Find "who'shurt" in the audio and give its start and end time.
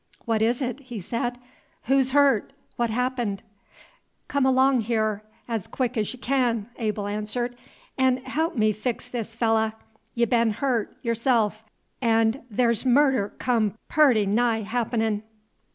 1.83-2.53